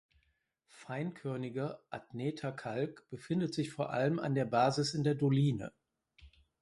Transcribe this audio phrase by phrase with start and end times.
[0.65, 5.73] Feinkörniger Adneter Kalk befindet sich vor allem an der Basis in der Doline.